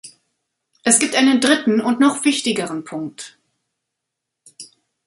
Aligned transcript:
Es 0.83 0.97
gibt 0.97 1.13
einen 1.15 1.41
dritten 1.41 1.79
und 1.79 1.99
noch 1.99 2.25
wichtigeren 2.25 2.85
Punkt. 2.85 3.37